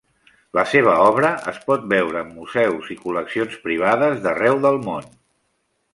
[0.57, 5.11] La seva obra es pot veure en museus i col·leccions privades d'arreu del món.